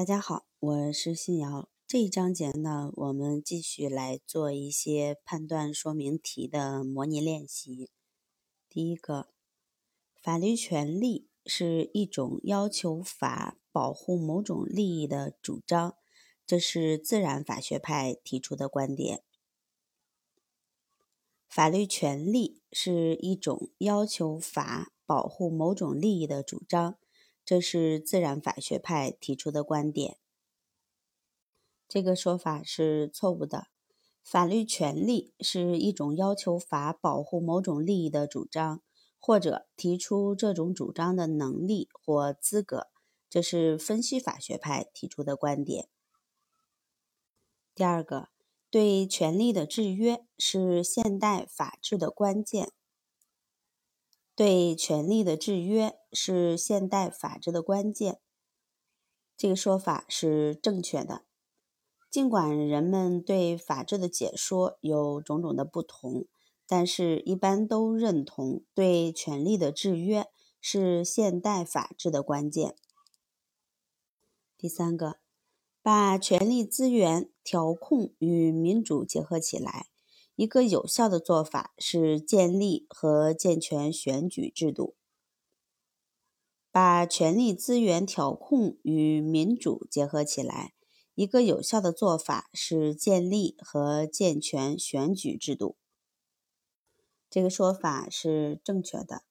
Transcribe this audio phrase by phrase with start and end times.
[0.00, 1.68] 大家好，我是新瑶。
[1.86, 7.90] 这一章节呢，我们继续来做一些判断说明题的模拟练习。
[8.70, 9.28] 第一个，
[10.22, 15.94] 法律权利是一种要求法保护某种利益的主张，
[16.46, 19.22] 这是自然法学派提出的观点。
[21.46, 26.96] 法律权利是一种要求法保护某种利益的主张，
[27.50, 30.18] 这是自然法学派提出的观点。
[31.88, 33.66] 这个说法是错误的。
[34.22, 38.80] 法律权利是一种要求法保护某种利益的主张，
[39.18, 42.86] 或者提出这种主张的能力或资格，
[43.28, 45.88] 这是分析法学派提出的观点。
[47.74, 48.28] 第二个。
[48.70, 52.70] 对权利的制约是现代法治的关键。
[54.40, 58.22] 对权力的制约是现代法治的关键。
[59.36, 61.26] 这个说法是正确的。
[62.10, 66.24] 尽管人们对法治的解说有种种的不同，
[66.66, 70.24] 但是一般都认同对权力的制约
[70.58, 72.74] 是现代法治的关键。
[74.56, 75.16] 第三个。
[75.82, 79.88] 把权力资源调控与民主结合起来，
[80.40, 84.96] 一个有效的做法是建立和健全选举制度。
[86.72, 90.72] 把权力资源调控与民主结合起来，
[91.14, 95.76] 一个有效的做法是建立和健全选举制度。
[97.28, 99.24] 这个说法是正确的。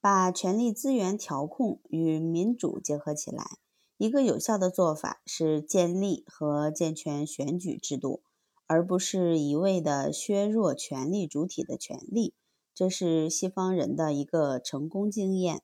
[0.00, 3.58] 把权力资源调控与民主结合起来。
[3.96, 8.22] 一个有效的做法是建立和健全选举制度，
[8.66, 12.34] 而不是一味的削弱权力主体的权利。
[12.74, 15.62] 这是西方人的一个成功经验。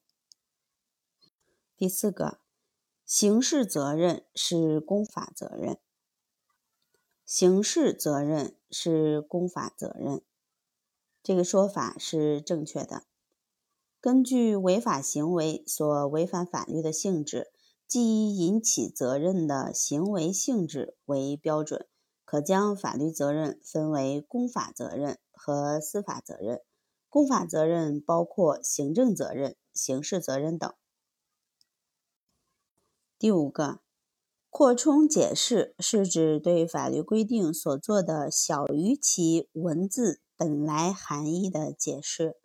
[1.76, 2.38] 第四个，
[3.04, 5.78] 刑事责任是公法责任。
[7.24, 10.22] 刑事责任是公法责任，
[11.22, 13.04] 这个说法是正确的。
[14.00, 17.52] 根据违法行为所违反法律的性质。
[17.90, 21.88] 即引起责任的行为性质为标准，
[22.30, 26.62] 可将法律责任分为公法责任和私法责任。
[27.08, 30.72] 公法责任包括行政责任、刑事责任等。
[33.18, 33.80] 第五个，
[34.48, 42.36] 扩充解释是指对法律规定所做的小于其文字本来含义的解释。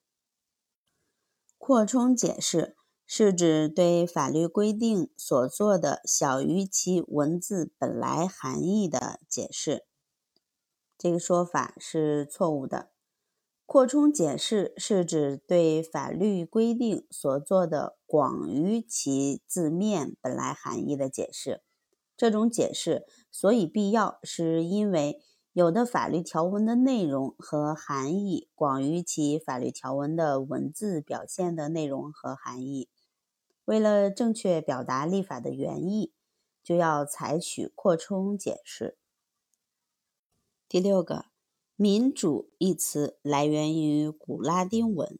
[1.59, 2.75] 扩充解释。
[3.07, 9.85] 是指对法律规定所做的小于其文字本来含义的解释，
[10.97, 12.89] 这个说法是错误的。
[13.67, 21.61] 扩充解释是指对法律规定所做的广于其字面本来含义的解释。
[22.17, 25.19] 这种解释所以必要，是因为
[25.51, 32.89] 有的法律条文的内容和含义广于其法律条文的文字表现的内容和含义。
[33.65, 36.13] 为了正确表达立法的原意，
[36.63, 38.95] 就要采取扩充解释。
[40.69, 41.25] 第六个
[41.75, 45.17] ，“民主”一词来源于古拉丁文。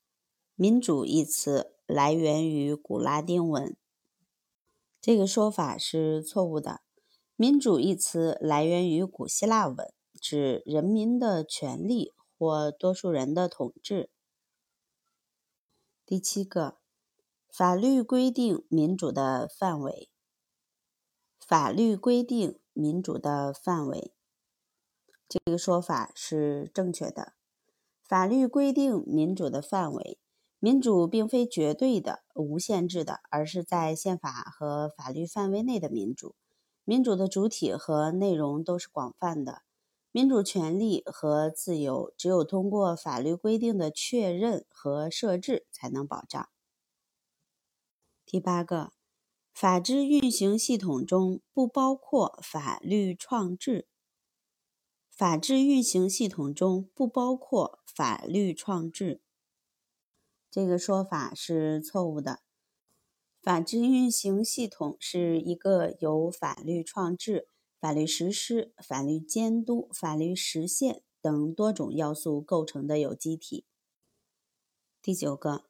[0.54, 3.74] “民主”一词来源于古拉丁文，
[5.00, 6.82] 这个说法是错误的。
[7.36, 14.10] “民主”一词来源于古希腊文，指人民的权利或多数人的统治。
[16.04, 16.76] 第七个。
[17.50, 20.08] 法律规定民主的范围。
[21.40, 24.12] 法律规定民主的范围，
[25.28, 27.32] 这个说法是正确的。
[28.04, 30.18] 法律规定民主的范围，
[30.58, 36.36] 民主并非绝对的、无限制的，而是在宪法和法律范围内的民主。
[36.84, 39.62] 民主的主体和内容都是广泛的。
[40.12, 46.48] 民主权利和自由只有通过法律规定的确认和设置才能保障。
[48.30, 48.92] 第八个，
[49.54, 53.88] 法治运行系统中不包括法律创制。
[55.10, 59.22] 法治运行系统中不包括法律创制，
[60.50, 62.42] 这个说法是错误的。
[63.40, 67.48] 法治运行系统是一个由法律创制、
[67.80, 73.64] 法律实施、法律监督、法律实现等多种要素构成的有机体。
[75.00, 75.67] 第九个。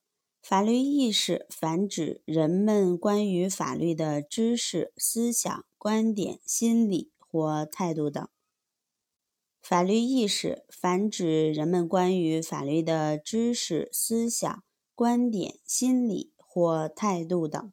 [0.48, 8.26] 法律意识泛指人们关于法律的知识、思想、观点、心理或态度等。
[9.60, 14.64] 法律意识泛指人们关于法律的知识、思想、
[14.94, 17.70] 观点、心理或态度等。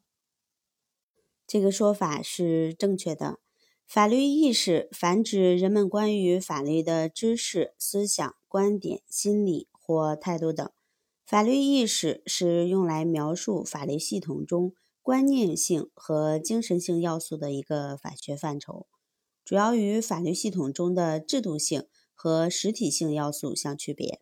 [1.46, 3.38] 这个说法是正确的。
[3.86, 10.70] 法律意识泛指人们关于法律的知识、思想、观点、心理或态度等。
[11.26, 18.86] 法律意识是用来描述法律系统中观念性和精神性要素的一个法学范畴，
[19.44, 24.20] 主要与法律系统中的制度性和实体性要素相区别。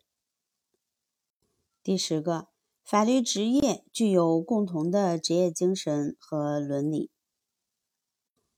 [1.83, 2.47] 第十个，
[2.83, 7.11] 法律职业具有共同的职业精神和伦理。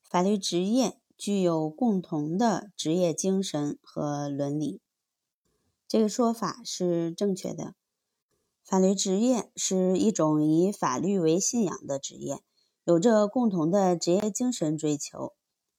[0.10, 4.80] 法律职业具有共同的职业精神和伦理，
[5.86, 7.76] 这个说法是正确的。
[8.68, 12.42] 法律职业是一种以法律为信仰的职业，
[12.84, 15.32] 有着共同的职业精神追求。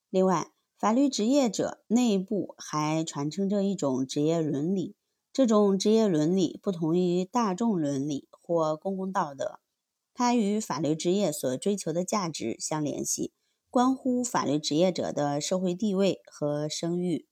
[0.09, 4.95] 另外，法律职业者内部还传承着一种职业伦理，
[5.31, 9.59] 这种职业伦理不同于大众伦理或公共道德，
[10.15, 13.31] 它与法律职业所追求的价值相联系。
[13.69, 17.27] 关乎法律职业者的社会地位和声誉。